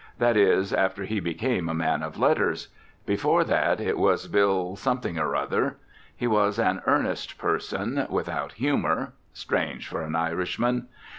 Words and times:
That 0.17 0.35
is, 0.35 0.73
after 0.73 1.03
he 1.03 1.19
became 1.19 1.69
a 1.69 1.75
man 1.75 2.01
of 2.01 2.17
letters; 2.17 2.69
before 3.05 3.43
that 3.43 3.79
it 3.79 3.99
was 3.99 4.27
Bill 4.27 4.75
Somethingorother. 4.75 5.75
He 6.17 6.25
was 6.25 6.57
an 6.57 6.81
earnest 6.87 7.37
person, 7.37 8.07
without 8.09 8.53
humour 8.53 9.13
(strange 9.31 9.87
for 9.87 10.01
an 10.01 10.15
Irishman!) 10.15 10.87